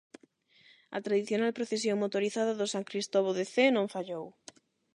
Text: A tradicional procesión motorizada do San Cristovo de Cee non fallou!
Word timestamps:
A 0.97 0.99
tradicional 1.05 1.55
procesión 1.57 2.01
motorizada 2.03 2.57
do 2.59 2.65
San 2.73 2.83
Cristovo 2.89 3.29
de 3.37 3.45
Cee 3.53 3.73
non 3.75 3.91
fallou! 3.95 4.25